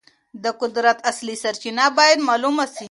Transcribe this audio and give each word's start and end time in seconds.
د 0.43 0.45
قدرت 0.61 0.97
اصلي 1.11 1.35
سرچینه 1.43 1.85
باید 1.97 2.17
معلومه 2.27 2.65
سي. 2.73 2.79